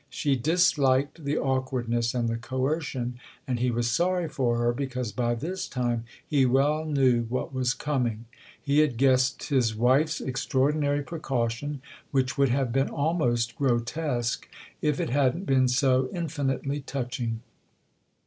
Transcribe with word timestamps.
She 0.09 0.35
disliked 0.35 1.25
the 1.25 1.37
awkwardness 1.37 2.15
and 2.15 2.27
the 2.27 2.35
coercion, 2.37 3.19
and 3.47 3.59
he 3.59 3.69
was 3.69 3.87
sorry 3.91 4.27
for 4.27 4.57
her, 4.57 4.73
because 4.73 5.11
by 5.11 5.35
this 5.35 5.67
time 5.67 6.05
he 6.27 6.43
well 6.43 6.85
knew 6.85 7.25
what 7.29 7.53
was 7.53 7.75
coming. 7.75 8.25
He 8.59 8.79
had 8.79 8.97
guessed 8.97 9.49
his 9.49 9.75
wife's 9.75 10.19
extraordinary 10.19 11.03
precaution, 11.03 11.83
which 12.09 12.35
would 12.35 12.49
have 12.49 12.73
been 12.73 12.89
almost 12.89 13.55
grotesque 13.55 14.49
if 14.81 14.99
it 14.99 15.11
hadn't 15.11 15.45
been 15.45 15.67
so 15.67 16.09
infinitely 16.11 16.81
touching. 16.81 17.41